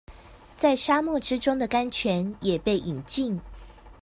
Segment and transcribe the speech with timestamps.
[0.57, 3.39] 在沙漠之中的甘泉也被飲盡